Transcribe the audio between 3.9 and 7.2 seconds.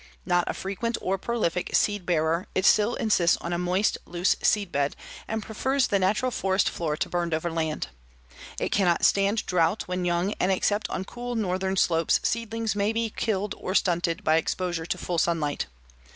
loose seed bed and prefers the natural forest floor to